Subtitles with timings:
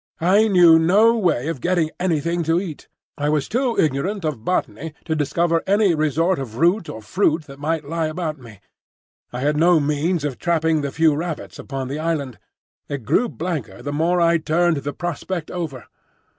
[0.19, 2.87] I knew no way of getting anything to eat.
[3.19, 7.59] I was too ignorant of botany to discover any resort of root or fruit that
[7.59, 8.61] might lie about me;
[9.31, 12.39] I had no means of trapping the few rabbits upon the island.
[12.89, 15.85] It grew blanker the more I turned the prospect over.